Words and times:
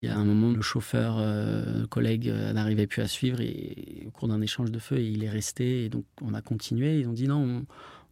Il 0.00 0.08
y 0.08 0.12
a 0.12 0.16
un 0.16 0.24
moment, 0.24 0.52
le 0.52 0.62
chauffeur, 0.62 1.16
euh, 1.18 1.86
collègue, 1.88 2.28
euh, 2.28 2.52
n'arrivait 2.52 2.86
plus 2.86 3.02
à 3.02 3.08
suivre 3.08 3.40
et, 3.40 4.04
au 4.06 4.10
cours 4.10 4.28
d'un 4.28 4.40
échange 4.40 4.70
de 4.70 4.78
feu, 4.78 5.00
il 5.00 5.24
est 5.24 5.28
resté. 5.28 5.84
Et 5.84 5.88
donc, 5.88 6.04
on 6.22 6.34
a 6.34 6.40
continué. 6.40 7.00
Ils 7.00 7.08
ont 7.08 7.12
dit 7.12 7.26
non, 7.26 7.64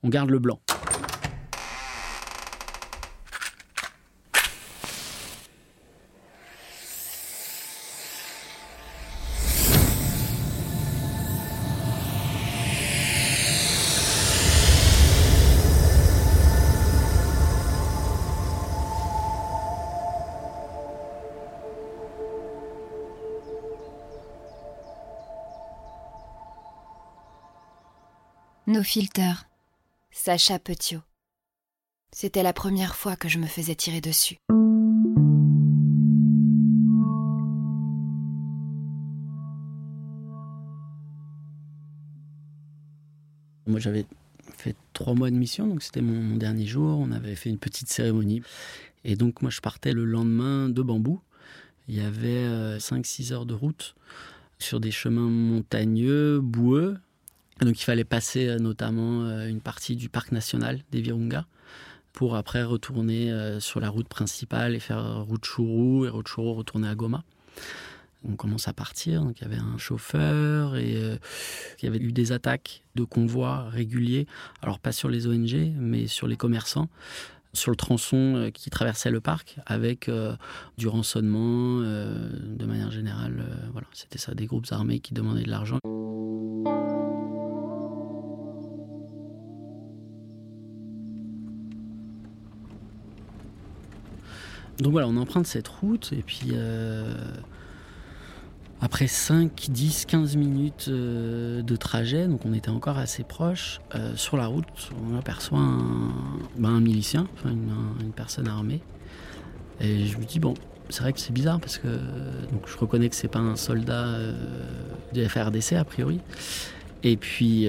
on 0.03 0.09
garde 0.09 0.31
le 0.31 0.41
blanc. 0.41 0.61
Nos 28.69 28.83
filters. 28.83 29.47
Sacha 30.11 30.59
Petiot. 30.59 30.99
C'était 32.11 32.43
la 32.43 32.53
première 32.53 32.97
fois 32.97 33.15
que 33.15 33.29
je 33.29 33.39
me 33.39 33.47
faisais 33.47 33.77
tirer 33.77 34.01
dessus. 34.01 34.39
Moi, 43.69 43.79
j'avais 43.79 44.05
fait 44.57 44.75
trois 44.95 45.15
mois 45.15 45.31
de 45.31 45.37
mission, 45.37 45.69
donc 45.69 45.85
c'était 45.85 46.01
mon, 46.01 46.21
mon 46.21 46.37
dernier 46.37 46.67
jour. 46.67 46.99
On 46.99 47.13
avait 47.13 47.37
fait 47.37 47.51
une 47.51 47.59
petite 47.59 47.89
cérémonie. 47.89 48.43
Et 49.05 49.15
donc, 49.15 49.43
moi, 49.43 49.53
je 49.53 49.61
partais 49.61 49.93
le 49.93 50.05
lendemain 50.05 50.69
de 50.69 50.83
Bambou. 50.83 51.21
Il 51.87 51.95
y 51.95 52.01
avait 52.01 52.79
5-6 52.79 53.33
heures 53.33 53.47
de 53.47 53.55
route 53.55 53.95
sur 54.59 54.81
des 54.81 54.91
chemins 54.91 55.31
montagneux, 55.31 56.41
boueux, 56.41 56.99
donc 57.61 57.81
il 57.81 57.85
fallait 57.85 58.05
passer 58.05 58.49
euh, 58.49 58.59
notamment 58.59 59.25
euh, 59.25 59.49
une 59.49 59.61
partie 59.61 59.97
du 59.97 60.09
parc 60.09 60.33
national 60.33 60.81
des 60.91 61.01
Virunga 61.01 61.47
pour 62.13 62.37
après 62.37 62.63
retourner 62.63 63.33
euh, 63.33 63.61
sur 63.61 63.81
la 63.81 63.89
route 63.89 64.09
principale 64.09 64.75
et 64.75 64.81
faire 64.81 65.25
route 65.25 65.45
Chourou 65.45 66.05
et 66.05 66.09
route 66.09 66.29
Chourou 66.29 66.55
retourner 66.55 66.89
à 66.89 66.95
Goma. 66.95 67.25
On 68.29 68.35
commence 68.35 68.67
à 68.67 68.73
partir, 68.73 69.23
donc 69.23 69.41
il 69.41 69.43
y 69.43 69.47
avait 69.47 69.61
un 69.61 69.79
chauffeur 69.79 70.77
et 70.77 70.95
il 70.95 71.85
y 71.85 71.87
avait 71.87 71.99
eu 71.99 72.11
des 72.11 72.33
attaques 72.33 72.83
de 72.97 73.05
convois 73.05 73.69
réguliers, 73.69 74.27
alors 74.63 74.81
pas 74.81 74.91
sur 74.91 75.09
les 75.09 75.29
ONG, 75.29 75.55
mais 75.79 76.09
sur 76.09 76.27
les 76.27 76.37
commerçants, 76.37 76.89
sur 77.53 77.71
le 77.71 77.77
tronçon 77.77 78.51
qui 78.53 78.69
traversait 78.69 79.13
le 79.13 79.21
parc, 79.21 79.59
avec 79.65 80.11
du 80.77 80.89
rançonnement 80.89 81.79
de 81.83 82.65
manière 82.67 82.91
générale. 82.91 83.45
voilà, 83.71 83.87
c'était 83.93 84.19
ça, 84.19 84.35
des 84.35 84.47
groupes 84.47 84.67
armés 84.73 84.99
qui 84.99 85.15
demandaient 85.15 85.45
de 85.45 85.51
l'argent. 85.51 85.79
Donc 94.79 94.93
voilà, 94.93 95.09
on 95.09 95.17
emprunte 95.17 95.47
cette 95.47 95.69
route 95.69 96.13
et 96.13 96.23
puis 96.23 96.49
euh, 96.53 97.15
après 98.83 99.07
5, 99.07 99.69
10, 99.71 100.05
15 100.05 100.37
minutes 100.37 100.87
euh, 100.89 101.63
de 101.63 101.77
trajet, 101.77 102.27
donc 102.27 102.45
on 102.45 102.53
était 102.53 102.69
encore 102.69 102.99
assez 102.99 103.23
proche, 103.23 103.81
euh, 103.95 104.15
sur 104.17 104.37
la 104.37 104.47
route, 104.47 104.91
on 105.11 105.17
aperçoit 105.17 105.61
un, 105.61 106.13
ben, 106.59 106.79
milicien, 106.81 107.27
une, 107.47 108.13
personne 108.15 108.49
armée. 108.49 108.81
Et 109.81 110.07
je 110.07 110.19
me 110.19 110.25
dis, 110.25 110.41
bon, 110.41 110.55
c'est 110.91 111.03
vrai 111.03 111.13
que 111.13 111.21
c'est 111.21 111.33
bizarre 111.33 111.59
parce 111.59 111.79
que 111.79 111.89
je 112.67 112.77
reconnais 112.77 113.09
que 113.09 113.17
c'est 113.17 113.29
pas 113.29 113.39
un 113.39 113.57
soldat 113.57 114.19
du 115.13 115.27
FRDC 115.27 115.73
a 115.73 115.85
priori. 115.85 116.21
Et 117.03 117.19
puis, 117.19 117.69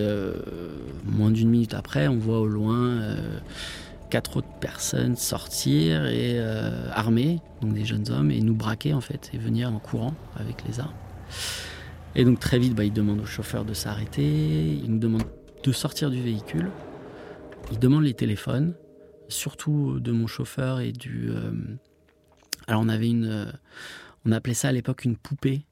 moins 1.03 1.31
d'une 1.31 1.49
minute 1.49 1.73
après, 1.73 2.07
on 2.07 2.17
voit 2.17 2.39
au 2.39 2.47
loin 2.47 3.17
quatre 4.09 4.37
autres 4.37 4.59
personnes 4.59 5.15
sortir 5.15 6.05
et 6.05 6.39
euh, 6.39 6.89
armés, 6.91 7.41
donc 7.61 7.73
des 7.73 7.85
jeunes 7.85 8.09
hommes, 8.09 8.31
et 8.31 8.41
nous 8.41 8.55
braquer 8.55 8.93
en 8.93 9.01
fait, 9.01 9.29
et 9.33 9.37
venir 9.37 9.73
en 9.73 9.79
courant 9.79 10.13
avec 10.35 10.63
les 10.67 10.79
armes. 10.79 10.93
Et 12.15 12.23
donc 12.25 12.39
très 12.39 12.59
vite, 12.59 12.73
bah, 12.73 12.83
ils 12.83 12.93
demandent 12.93 13.21
au 13.21 13.25
chauffeur 13.25 13.65
de 13.65 13.73
s'arrêter, 13.73 14.23
ils 14.23 14.91
nous 14.91 14.99
demandent 14.99 15.29
de 15.63 15.71
sortir 15.71 16.09
du 16.09 16.21
véhicule, 16.21 16.69
ils 17.71 17.79
demandent 17.79 18.03
les 18.03 18.13
téléphones, 18.13 18.73
surtout 19.27 19.99
de 19.99 20.11
mon 20.11 20.27
chauffeur 20.27 20.79
et 20.79 20.91
du... 20.91 21.29
Euh, 21.29 21.51
alors 22.67 22.81
on 22.81 22.89
avait 22.89 23.09
une... 23.09 23.25
Euh, 23.25 23.51
on 24.25 24.31
appelait 24.31 24.53
ça 24.53 24.69
à 24.69 24.71
l'époque 24.71 25.05
une 25.05 25.15
poupée. 25.15 25.65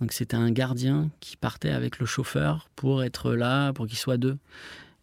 Donc 0.00 0.12
c'était 0.12 0.36
un 0.36 0.50
gardien 0.50 1.10
qui 1.20 1.36
partait 1.36 1.70
avec 1.70 1.98
le 1.98 2.06
chauffeur 2.06 2.68
pour 2.76 3.02
être 3.02 3.32
là, 3.32 3.72
pour 3.72 3.86
qu'il 3.86 3.98
soit 3.98 4.18
deux 4.18 4.36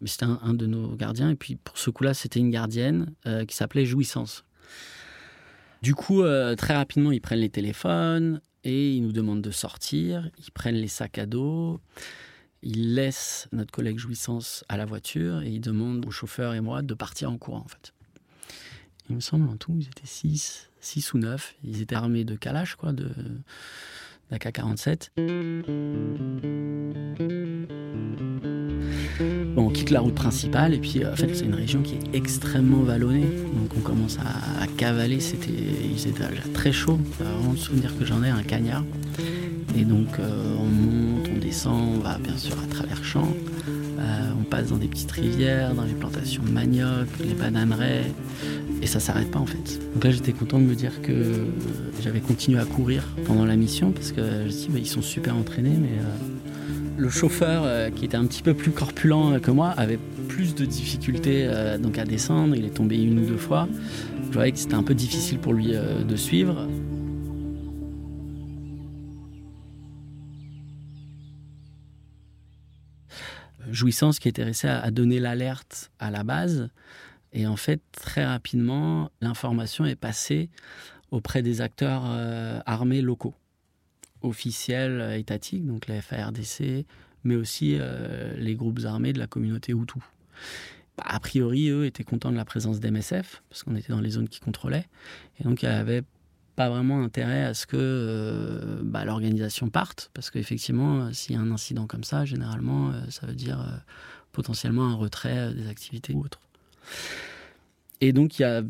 c'était 0.08 0.26
un, 0.26 0.54
de 0.54 0.66
nos 0.66 0.94
gardiens. 0.96 1.30
Et 1.30 1.36
puis 1.36 1.56
pour 1.56 1.78
ce 1.78 1.90
coup-là, 1.90 2.14
c'était 2.14 2.40
une 2.40 2.50
gardienne 2.50 3.12
euh, 3.26 3.44
qui 3.44 3.56
s'appelait 3.56 3.86
Jouissance. 3.86 4.44
Du 5.82 5.94
coup, 5.94 6.22
euh, 6.22 6.54
très 6.54 6.74
rapidement, 6.74 7.12
ils 7.12 7.20
prennent 7.20 7.40
les 7.40 7.50
téléphones 7.50 8.40
et 8.64 8.94
ils 8.94 9.02
nous 9.02 9.12
demandent 9.12 9.42
de 9.42 9.50
sortir. 9.50 10.30
Ils 10.38 10.50
prennent 10.50 10.76
les 10.76 10.88
sacs 10.88 11.18
à 11.18 11.26
dos. 11.26 11.80
Ils 12.62 12.94
laissent 12.94 13.48
notre 13.52 13.70
collègue 13.70 13.98
Jouissance 13.98 14.64
à 14.68 14.78
la 14.78 14.86
voiture 14.86 15.42
et 15.42 15.50
ils 15.50 15.60
demandent 15.60 16.06
au 16.06 16.10
chauffeur 16.10 16.54
et 16.54 16.60
moi 16.60 16.80
de 16.80 16.94
partir 16.94 17.30
en 17.30 17.36
courant, 17.36 17.60
en 17.60 17.68
fait. 17.68 17.92
Il 19.10 19.16
me 19.16 19.20
semble, 19.20 19.46
en 19.50 19.56
tout, 19.58 19.76
ils 19.78 19.86
étaient 19.86 20.06
6, 20.06 20.70
6 20.80 21.12
ou 21.12 21.18
9. 21.18 21.54
Ils 21.62 21.82
étaient 21.82 21.94
armés 21.94 22.24
de 22.24 22.36
Kalash, 22.36 22.76
quoi, 22.76 22.92
de 22.92 23.10
d'AK-47. 24.30 25.10
On 29.56 29.68
quitte 29.68 29.90
la 29.90 30.00
route 30.00 30.14
principale 30.14 30.74
et 30.74 30.78
puis 30.78 31.04
en 31.04 31.16
fait 31.16 31.34
c'est 31.34 31.44
une 31.44 31.54
région 31.54 31.82
qui 31.82 31.94
est 31.94 32.16
extrêmement 32.16 32.82
vallonnée. 32.82 33.22
Donc 33.22 33.70
on 33.76 33.80
commence 33.80 34.18
à, 34.18 34.66
cavaler, 34.76 35.20
c'était, 35.20 35.50
il 35.50 35.96
faisait 35.96 36.12
très 36.52 36.72
chaud, 36.72 36.98
vraiment 37.18 37.52
le 37.52 37.58
souvenir 37.58 37.96
que 37.98 38.04
j'en 38.04 38.22
ai, 38.22 38.30
un 38.30 38.42
cagnard. 38.42 38.84
Et 39.76 39.84
donc 39.84 40.08
euh, 40.18 40.56
on 40.58 40.66
monte, 40.66 41.28
on 41.34 41.38
descend, 41.38 41.96
on 41.96 42.00
va 42.00 42.18
bien 42.18 42.36
sûr 42.36 42.56
à 42.62 42.66
travers 42.66 43.04
champs. 43.04 43.32
Euh, 43.68 44.30
on 44.38 44.44
passe 44.44 44.68
dans 44.68 44.76
des 44.76 44.86
petites 44.86 45.10
rivières, 45.10 45.74
dans 45.74 45.84
les 45.84 45.94
plantations 45.94 46.42
de 46.42 46.50
manioc, 46.50 47.08
les 47.20 47.34
bananeraies, 47.34 48.12
et 48.82 48.86
ça 48.86 49.00
s'arrête 49.00 49.30
pas 49.30 49.38
en 49.38 49.46
fait. 49.46 49.80
Donc 49.94 50.04
là 50.04 50.10
j'étais 50.10 50.32
content 50.32 50.58
de 50.58 50.64
me 50.64 50.74
dire 50.74 51.00
que 51.02 51.46
j'avais 52.02 52.20
continué 52.20 52.60
à 52.60 52.64
courir 52.64 53.04
pendant 53.26 53.46
la 53.46 53.56
mission 53.56 53.92
parce 53.92 54.12
que 54.12 54.22
je 54.22 54.44
me 54.44 54.48
dis 54.48 54.68
bah, 54.70 54.78
ils 54.78 54.86
sont 54.86 55.02
super 55.02 55.36
entraînés, 55.36 55.76
mais 55.80 55.98
euh, 55.98 56.53
le 56.96 57.10
chauffeur, 57.10 57.64
euh, 57.64 57.90
qui 57.90 58.04
était 58.04 58.16
un 58.16 58.26
petit 58.26 58.42
peu 58.42 58.54
plus 58.54 58.70
corpulent 58.70 59.40
que 59.40 59.50
moi, 59.50 59.70
avait 59.70 59.98
plus 60.28 60.54
de 60.54 60.64
difficultés 60.64 61.46
euh, 61.46 61.78
donc 61.78 61.98
à 61.98 62.04
descendre. 62.04 62.54
Il 62.54 62.64
est 62.64 62.74
tombé 62.74 63.02
une 63.02 63.18
ou 63.18 63.26
deux 63.26 63.36
fois. 63.36 63.68
Je 64.26 64.32
voyais 64.32 64.52
que 64.52 64.58
c'était 64.58 64.74
un 64.74 64.82
peu 64.82 64.94
difficile 64.94 65.38
pour 65.38 65.52
lui 65.52 65.74
euh, 65.74 66.02
de 66.04 66.16
suivre. 66.16 66.68
Jouissance 73.70 74.18
qui 74.20 74.28
était 74.28 74.44
resté 74.44 74.68
à 74.68 74.90
donner 74.90 75.18
l'alerte 75.18 75.90
à 75.98 76.10
la 76.10 76.22
base. 76.22 76.68
Et 77.32 77.48
en 77.48 77.56
fait, 77.56 77.80
très 77.90 78.24
rapidement, 78.24 79.10
l'information 79.20 79.84
est 79.84 79.96
passée 79.96 80.48
auprès 81.10 81.42
des 81.42 81.60
acteurs 81.60 82.04
armés 82.66 83.00
locaux 83.00 83.34
officiels 84.24 85.00
euh, 85.00 85.18
étatiques, 85.18 85.66
donc 85.66 85.86
la 85.86 86.00
FARDC, 86.00 86.86
mais 87.24 87.36
aussi 87.36 87.76
euh, 87.78 88.34
les 88.36 88.54
groupes 88.54 88.80
armés 88.84 89.12
de 89.12 89.18
la 89.18 89.26
communauté 89.26 89.72
Hutu. 89.72 89.98
Bah, 90.96 91.04
a 91.06 91.20
priori, 91.20 91.68
eux 91.68 91.86
étaient 91.86 92.04
contents 92.04 92.32
de 92.32 92.36
la 92.36 92.44
présence 92.44 92.80
d'MSF, 92.80 93.42
parce 93.48 93.62
qu'on 93.62 93.76
était 93.76 93.92
dans 93.92 94.00
les 94.00 94.10
zones 94.10 94.28
qui 94.28 94.40
contrôlaient, 94.40 94.86
et 95.40 95.44
donc 95.44 95.62
il 95.62 95.66
avait 95.66 96.02
pas 96.56 96.68
vraiment 96.68 97.02
intérêt 97.02 97.44
à 97.44 97.54
ce 97.54 97.66
que 97.66 97.76
euh, 97.78 98.80
bah, 98.82 99.04
l'organisation 99.04 99.68
parte, 99.68 100.10
parce 100.14 100.30
qu'effectivement, 100.30 101.12
s'il 101.12 101.34
y 101.34 101.38
a 101.38 101.40
un 101.40 101.50
incident 101.50 101.86
comme 101.86 102.04
ça, 102.04 102.24
généralement, 102.24 102.92
ça 103.10 103.26
veut 103.26 103.34
dire 103.34 103.82
potentiellement 104.32 104.86
un 104.88 104.94
retrait 104.94 105.52
des 105.54 105.68
activités 105.68 106.14
ou 106.14 106.20
autres. 106.24 106.40
Et 108.00 108.12
donc 108.12 108.38
il 108.38 108.42
y 108.42 108.44
a 108.44 108.62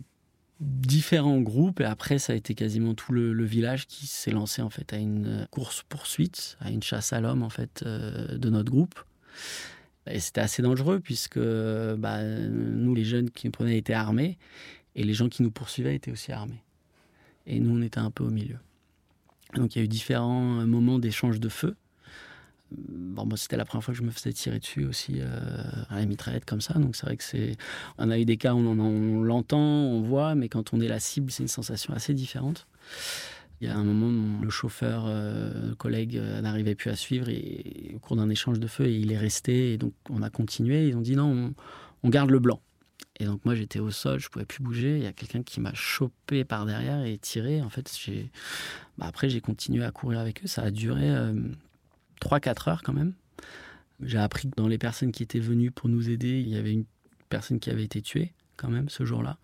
différents 0.60 1.40
groupes 1.40 1.80
et 1.80 1.84
après 1.84 2.18
ça 2.18 2.32
a 2.32 2.36
été 2.36 2.54
quasiment 2.54 2.94
tout 2.94 3.12
le, 3.12 3.44
village 3.44 3.86
qui 3.86 4.06
s'est 4.06 4.30
lancé 4.30 4.62
en 4.62 4.70
fait 4.70 4.92
à 4.92 4.96
une 4.96 5.46
course 5.50 5.82
poursuite, 5.88 6.56
à 6.60 6.70
une 6.70 6.82
chasse 6.82 7.12
à 7.12 7.20
l'homme 7.20 7.42
en 7.42 7.50
fait 7.50 7.82
euh, 7.84 8.38
de 8.38 8.50
notre 8.50 8.70
groupe. 8.70 8.94
Et 10.06 10.20
c'était 10.20 10.42
assez 10.42 10.62
dangereux 10.62 11.00
puisque 11.00 11.38
bah, 11.38 12.22
nous 12.22 12.94
les 12.94 13.04
jeunes 13.04 13.30
qui 13.30 13.46
nous 13.46 13.52
prenaient 13.52 13.78
étaient 13.78 13.94
armés 13.94 14.38
et 14.94 15.02
les 15.02 15.14
gens 15.14 15.28
qui 15.28 15.42
nous 15.42 15.50
poursuivaient 15.50 15.94
étaient 15.94 16.12
aussi 16.12 16.30
armés. 16.30 16.62
Et 17.46 17.58
nous 17.58 17.76
on 17.76 17.82
était 17.82 17.98
un 17.98 18.10
peu 18.10 18.24
au 18.24 18.30
milieu. 18.30 18.58
Donc 19.54 19.74
il 19.74 19.78
y 19.78 19.82
a 19.82 19.84
eu 19.84 19.88
différents 19.88 20.66
moments 20.66 20.98
d'échange 20.98 21.40
de 21.40 21.48
feu 21.48 21.76
bon, 22.70 23.26
moi, 23.26 23.36
c'était 23.36 23.56
la 23.56 23.64
première 23.64 23.84
fois 23.84 23.92
que 23.92 23.98
je 23.98 24.04
me 24.04 24.10
faisais 24.10 24.32
tirer 24.32 24.58
dessus 24.58 24.84
aussi 24.84 25.16
euh, 25.18 25.26
à 25.88 25.98
la 25.98 26.06
mitraillette 26.06 26.44
comme 26.44 26.60
ça. 26.60 26.74
Donc, 26.74 26.96
c'est 26.96 27.06
vrai 27.06 27.16
que 27.16 27.24
c'est. 27.24 27.56
On 27.98 28.10
a 28.10 28.18
eu 28.18 28.24
des 28.24 28.36
cas 28.36 28.54
où 28.54 28.58
on, 28.58 28.78
on 28.78 29.22
l'entend, 29.22 29.58
on 29.58 30.02
voit, 30.02 30.34
mais 30.34 30.48
quand 30.48 30.72
on 30.72 30.80
est 30.80 30.88
la 30.88 31.00
cible, 31.00 31.30
c'est 31.30 31.42
une 31.42 31.48
sensation 31.48 31.94
assez 31.94 32.14
différente. 32.14 32.66
Il 33.60 33.68
y 33.68 33.70
a 33.70 33.76
un 33.76 33.84
moment, 33.84 34.42
le 34.42 34.50
chauffeur, 34.50 35.04
euh, 35.06 35.70
le 35.70 35.74
collègue 35.74 36.16
euh, 36.16 36.40
n'arrivait 36.40 36.74
plus 36.74 36.90
à 36.90 36.96
suivre 36.96 37.28
et, 37.28 37.92
au 37.94 37.98
cours 37.98 38.16
d'un 38.16 38.28
échange 38.28 38.58
de 38.58 38.66
feu, 38.66 38.90
il 38.90 39.12
est 39.12 39.18
resté 39.18 39.72
et 39.72 39.78
donc 39.78 39.94
on 40.10 40.22
a 40.22 40.30
continué. 40.30 40.88
Ils 40.88 40.96
ont 40.96 41.00
dit 41.00 41.16
non, 41.16 41.54
on, 42.02 42.08
garde 42.10 42.30
le 42.30 42.40
blanc. 42.40 42.60
Et 43.20 43.26
donc 43.26 43.44
moi 43.44 43.54
j'étais 43.54 43.78
au 43.78 43.90
sol, 43.90 44.18
je 44.18 44.28
pouvais 44.28 44.44
plus 44.44 44.62
bouger. 44.62 44.98
Il 44.98 45.04
y 45.04 45.06
a 45.06 45.12
quelqu'un 45.12 45.42
qui 45.42 45.60
m'a 45.60 45.72
chopé 45.72 46.44
par 46.44 46.66
derrière 46.66 47.04
et 47.04 47.16
tiré. 47.16 47.62
En 47.62 47.70
fait, 47.70 47.90
bah, 48.98 49.06
après 49.06 49.30
j'ai 49.30 49.40
continué 49.40 49.84
à 49.84 49.92
courir 49.92 50.18
avec 50.18 50.44
eux. 50.44 50.46
Ça 50.48 50.62
a 50.62 50.70
duré 50.70 51.08
3-4 52.24 52.70
heures 52.70 52.82
quand 52.82 52.92
même. 52.92 53.12
J'ai 54.02 54.18
appris 54.18 54.50
que 54.50 54.56
dans 54.56 54.68
les 54.68 54.78
personnes 54.78 55.12
qui 55.12 55.22
étaient 55.22 55.40
venues 55.40 55.70
pour 55.70 55.88
nous 55.88 56.10
aider, 56.10 56.40
il 56.40 56.48
y 56.48 56.56
avait 56.56 56.72
une 56.72 56.84
personne 57.28 57.60
qui 57.60 57.70
avait 57.70 57.84
été 57.84 58.02
tuée 58.02 58.32
quand 58.56 58.68
même 58.68 58.88
ce 58.88 59.04
jour-là. 59.04 59.38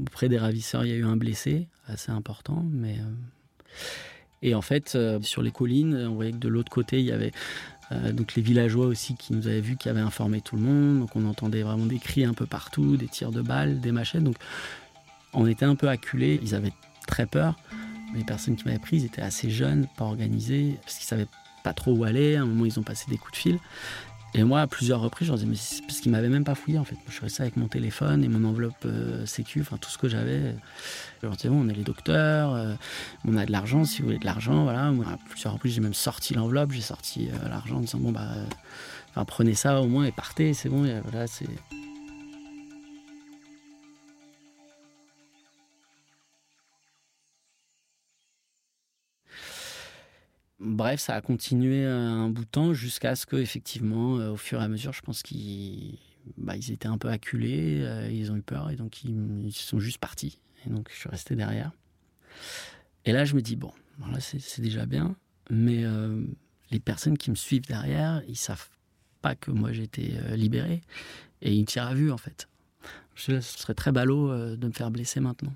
Auprès 0.00 0.28
des 0.28 0.38
ravisseurs, 0.38 0.84
il 0.84 0.90
y 0.90 0.92
a 0.92 0.96
eu 0.96 1.04
un 1.04 1.16
blessé, 1.16 1.68
assez 1.86 2.10
important. 2.10 2.64
Mais, 2.70 2.98
euh, 2.98 3.82
Et 4.42 4.54
en 4.54 4.62
fait, 4.62 4.94
euh, 4.94 5.20
sur 5.22 5.42
les 5.42 5.50
collines, 5.50 5.94
on 5.94 6.14
voyait 6.14 6.32
que 6.32 6.38
de 6.38 6.48
l'autre 6.48 6.70
côté, 6.70 7.00
il 7.00 7.06
y 7.06 7.12
avait 7.12 7.32
euh, 7.90 8.12
donc 8.12 8.34
les 8.34 8.42
villageois 8.42 8.86
aussi 8.86 9.16
qui 9.16 9.32
nous 9.32 9.46
avaient 9.46 9.60
vus, 9.60 9.76
qui 9.76 9.88
avaient 9.88 10.00
informé 10.00 10.40
tout 10.40 10.56
le 10.56 10.62
monde. 10.62 11.00
Donc 11.00 11.16
on 11.16 11.24
entendait 11.26 11.62
vraiment 11.62 11.86
des 11.86 11.98
cris 11.98 12.24
un 12.24 12.34
peu 12.34 12.46
partout, 12.46 12.96
des 12.96 13.08
tirs 13.08 13.32
de 13.32 13.42
balles, 13.42 13.80
des 13.80 13.92
machettes. 13.92 14.24
Donc 14.24 14.36
on 15.32 15.46
était 15.46 15.64
un 15.64 15.74
peu 15.74 15.88
acculés. 15.88 16.38
Ils 16.42 16.54
avaient 16.54 16.72
très 17.06 17.26
peur. 17.26 17.56
Les 18.14 18.24
personnes 18.24 18.56
qui 18.56 18.64
m'avaient 18.64 18.78
pris, 18.78 19.04
étaient 19.04 19.22
assez 19.22 19.50
jeunes, 19.50 19.86
pas 19.96 20.04
organisées, 20.04 20.78
parce 20.82 20.96
qu'ils 20.96 21.06
savaient 21.06 21.26
pas 21.62 21.72
trop 21.72 21.92
où 21.92 22.04
aller. 22.04 22.36
À 22.36 22.42
un 22.42 22.46
moment, 22.46 22.64
ils 22.64 22.78
ont 22.78 22.82
passé 22.82 23.06
des 23.08 23.18
coups 23.18 23.32
de 23.32 23.36
fil. 23.38 23.58
Et 24.34 24.44
moi, 24.44 24.60
à 24.60 24.66
plusieurs 24.66 25.00
reprises, 25.00 25.26
je 25.26 25.32
leur 25.32 25.38
disais, 25.38 25.48
mais 25.50 25.56
c'est 25.56 25.82
parce 25.82 26.00
qu'ils 26.00 26.12
m'avaient 26.12 26.28
même 26.28 26.44
pas 26.44 26.54
fouillé 26.54 26.78
en 26.78 26.84
fait. 26.84 26.96
Je 27.06 27.12
suis 27.12 27.22
resté 27.22 27.42
avec 27.42 27.56
mon 27.56 27.66
téléphone 27.66 28.22
et 28.24 28.28
mon 28.28 28.46
enveloppe 28.46 28.84
euh, 28.84 29.24
sécu, 29.24 29.60
enfin 29.62 29.78
tout 29.78 29.88
ce 29.88 29.96
que 29.96 30.08
j'avais. 30.08 30.54
Je 31.22 31.26
leur 31.26 31.34
disais, 31.34 31.48
bon, 31.48 31.64
on 31.64 31.68
est 31.68 31.74
les 31.74 31.82
docteurs, 31.82 32.54
euh, 32.54 32.74
on 33.24 33.36
a 33.38 33.46
de 33.46 33.52
l'argent, 33.52 33.84
si 33.84 34.02
vous 34.02 34.08
voulez 34.08 34.18
de 34.18 34.26
l'argent, 34.26 34.64
voilà. 34.64 34.90
Moi, 34.90 35.06
à 35.10 35.16
plusieurs 35.30 35.54
reprises, 35.54 35.74
j'ai 35.74 35.80
même 35.80 35.94
sorti 35.94 36.34
l'enveloppe, 36.34 36.72
j'ai 36.72 36.82
sorti 36.82 37.30
euh, 37.30 37.48
l'argent 37.48 37.76
en 37.76 37.80
disant, 37.80 37.98
bon, 38.00 38.12
bah, 38.12 38.28
enfin, 39.10 39.24
prenez 39.24 39.54
ça 39.54 39.80
au 39.80 39.86
moins 39.86 40.04
et 40.04 40.12
partez, 40.12 40.52
c'est 40.52 40.68
bon, 40.68 40.82
voilà, 41.04 41.26
c'est. 41.26 41.48
Bref, 50.60 50.98
ça 51.00 51.14
a 51.14 51.20
continué 51.20 51.84
un 51.84 52.30
bout 52.30 52.44
de 52.44 52.50
temps 52.50 52.74
jusqu'à 52.74 53.14
ce 53.14 53.26
que, 53.26 53.36
effectivement, 53.36 54.18
euh, 54.18 54.32
au 54.32 54.36
fur 54.36 54.60
et 54.60 54.64
à 54.64 54.68
mesure, 54.68 54.92
je 54.92 55.02
pense 55.02 55.22
qu'ils 55.22 55.98
bah, 56.36 56.56
étaient 56.56 56.88
un 56.88 56.98
peu 56.98 57.08
acculés, 57.08 57.80
euh, 57.82 58.10
ils 58.10 58.32
ont 58.32 58.36
eu 58.36 58.42
peur 58.42 58.68
et 58.70 58.74
donc 58.74 59.04
ils, 59.04 59.52
sont 59.52 59.78
juste 59.78 59.98
partis. 59.98 60.40
Et 60.66 60.70
donc 60.70 60.90
je 60.92 60.96
suis 60.98 61.08
resté 61.08 61.36
derrière. 61.36 61.70
Et 63.04 63.12
là, 63.12 63.24
je 63.24 63.36
me 63.36 63.40
dis 63.40 63.54
bon, 63.54 63.72
c'est 64.18 64.60
déjà 64.60 64.84
bien, 64.84 65.14
mais 65.48 65.84
euh, 65.84 66.24
les 66.72 66.80
personnes 66.80 67.16
qui 67.16 67.30
me 67.30 67.36
suivent 67.36 67.66
derrière, 67.66 68.22
ils 68.26 68.36
savent 68.36 68.68
pas 69.22 69.36
que 69.36 69.52
moi 69.52 69.72
j'ai 69.72 69.84
été 69.84 70.12
libéré 70.34 70.80
et 71.40 71.54
ils 71.54 71.64
tirent 71.66 71.86
à 71.86 71.94
vue 71.94 72.10
en 72.10 72.18
fait. 72.18 72.48
Je, 73.14 73.40
ce 73.40 73.58
serait 73.58 73.74
très 73.74 73.92
ballot 73.92 74.56
de 74.56 74.66
me 74.66 74.72
faire 74.72 74.90
blesser 74.90 75.20
maintenant. 75.20 75.54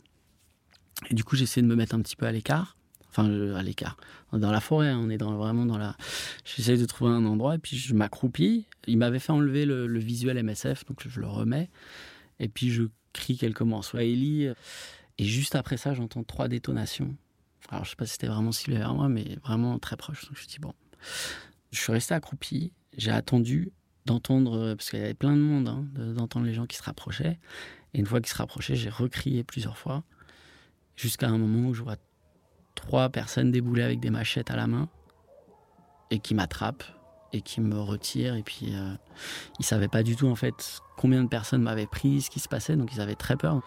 Et 1.10 1.14
du 1.14 1.24
coup, 1.24 1.34
j'essaie 1.34 1.62
de 1.62 1.66
me 1.66 1.74
mettre 1.74 1.96
un 1.96 2.02
petit 2.02 2.16
peu 2.16 2.26
à 2.26 2.32
l'écart 2.32 2.76
enfin 3.12 3.54
à 3.54 3.62
l'écart. 3.62 3.96
Dans 4.32 4.50
la 4.50 4.60
forêt, 4.60 4.88
hein, 4.88 5.00
on 5.02 5.10
est 5.10 5.22
vraiment 5.22 5.66
dans 5.66 5.78
la. 5.78 5.96
J'essaie 6.44 6.78
de 6.78 6.86
trouver 6.86 7.10
un 7.12 7.24
endroit 7.24 7.54
et 7.54 7.58
puis 7.58 7.76
je 7.76 7.94
m'accroupis. 7.94 8.66
Il 8.86 8.98
m'avait 8.98 9.18
fait 9.18 9.32
enlever 9.32 9.66
le, 9.66 9.98
visuel 9.98 10.42
MSF, 10.42 10.86
donc 10.86 11.06
je 11.06 11.20
le 11.20 11.26
remets. 11.26 11.70
Et 12.40 12.48
puis 12.48 12.70
je 12.70 12.84
crie 13.12 13.36
quelques 13.36 13.60
mots 13.60 13.76
en 13.76 13.82
swahili. 13.82 14.48
Et 15.18 15.24
juste 15.24 15.54
après 15.54 15.76
ça, 15.76 15.94
j'entends 15.94 16.24
trois 16.24 16.48
détonations. 16.48 17.14
Alors 17.68 17.84
je 17.84 17.90
sais 17.90 17.96
pas 17.96 18.06
si 18.06 18.12
c'était 18.12 18.26
vraiment 18.26 18.52
ciblé 18.52 18.78
vers 18.78 18.94
moi, 18.94 19.08
mais 19.08 19.36
vraiment 19.44 19.78
très 19.78 19.96
proche. 19.96 20.26
Donc 20.26 20.36
je 20.36 20.42
me 20.42 20.48
dis 20.48 20.58
bon. 20.58 20.72
Je 21.70 21.80
suis 21.80 21.92
resté 21.92 22.14
accroupi. 22.14 22.72
J'ai 22.96 23.10
attendu 23.10 23.72
d'entendre, 24.06 24.74
parce 24.74 24.90
qu'il 24.90 24.98
y 24.98 25.02
avait 25.02 25.14
plein 25.14 25.32
de 25.32 25.40
monde, 25.40 25.68
hein, 25.68 25.86
d'entendre 26.14 26.46
les 26.46 26.54
gens 26.54 26.66
qui 26.66 26.76
se 26.76 26.82
rapprochaient. 26.82 27.38
Et 27.94 27.98
une 27.98 28.06
fois 28.06 28.20
qu'ils 28.20 28.32
se 28.32 28.36
rapprochaient, 28.36 28.76
j'ai 28.76 28.90
recrié 28.90 29.44
plusieurs 29.44 29.78
fois, 29.78 30.04
jusqu'à 30.96 31.28
un 31.28 31.38
moment 31.38 31.68
où 31.68 31.74
je 31.74 31.82
vois 31.82 31.96
trois 32.74 33.08
personnes 33.08 33.50
déboulées 33.50 33.82
avec 33.82 34.00
des 34.00 34.10
machettes 34.10 34.50
à 34.50 34.56
la 34.56 34.66
main 34.66 34.88
et 36.10 36.18
qui 36.18 36.34
m'attrapent 36.34 36.84
et 37.32 37.40
qui 37.40 37.60
me 37.60 37.80
retirent. 37.80 38.34
Et 38.34 38.42
puis, 38.42 38.74
euh, 38.74 38.94
ils 39.58 39.64
savaient 39.64 39.88
pas 39.88 40.02
du 40.02 40.16
tout, 40.16 40.28
en 40.28 40.34
fait, 40.34 40.80
combien 40.96 41.22
de 41.22 41.28
personnes 41.28 41.62
m'avaient 41.62 41.86
pris, 41.86 42.22
ce 42.22 42.30
qui 42.30 42.40
se 42.40 42.48
passait, 42.48 42.76
donc 42.76 42.92
ils 42.92 43.00
avaient 43.00 43.14
très 43.14 43.36
peur. 43.36 43.60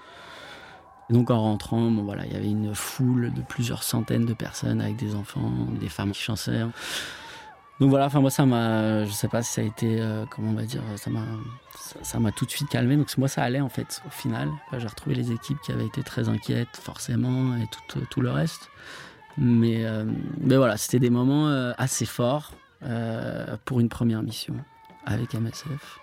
donc, 1.10 1.32
en 1.32 1.42
rentrant, 1.42 1.92
bon, 1.92 2.04
voilà, 2.04 2.26
il 2.26 2.34
y 2.34 2.36
avait 2.36 2.50
une 2.50 2.74
foule 2.76 3.34
de 3.34 3.42
plusieurs 3.42 3.84
centaines 3.84 4.26
de 4.26 4.34
personnes 4.34 4.82
avec 4.82 4.96
des 4.96 5.16
enfants, 5.16 5.52
des 5.80 5.90
femmes 5.90 6.12
qui 6.12 6.22
chantaient. 6.22 6.64
Donc 7.80 7.90
voilà, 7.90 8.06
enfin 8.06 8.22
moi 8.22 8.30
ça 8.30 8.46
m'a, 8.46 9.04
je 9.04 9.12
sais 9.12 9.28
pas 9.28 9.42
si 9.42 9.52
ça 9.52 9.62
a 9.62 9.64
été, 9.66 10.00
euh, 10.00 10.26
comment 10.30 10.52
on 10.52 10.54
va 10.54 10.64
dire, 10.64 10.82
ça 10.96 11.10
m'a, 11.10 11.26
ça 12.04 12.20
m'a 12.20 12.32
tout 12.32 12.46
de 12.46 12.52
suite 12.52 12.70
calmé. 12.70 12.96
Donc 12.96 13.16
moi 13.18 13.28
ça 13.28 13.44
allait 13.44 13.60
en 13.60 13.70
fait 13.70 14.02
au 14.08 14.10
final. 14.10 14.50
J'ai 14.78 14.88
retrouvé 14.88 15.16
les 15.16 15.32
équipes 15.32 15.60
qui 15.62 15.72
avaient 15.72 15.86
été 15.86 16.02
très 16.02 16.30
inquiètes 16.30 16.78
forcément 16.82 17.58
et 17.58 17.68
tout, 17.90 18.00
tout 18.10 18.22
le 18.22 18.32
reste. 18.32 18.70
Mais, 19.38 19.86
euh, 19.86 20.06
mais 20.40 20.56
voilà, 20.56 20.78
c'était 20.78 21.00
des 21.00 21.10
moments 21.10 21.50
euh, 21.50 21.74
assez 21.78 22.06
forts 22.06 22.54
pour 23.66 23.80
une 23.80 23.90
première 23.90 24.22
mission 24.22 24.54
avec 25.06 25.34
MSF. 25.34 26.00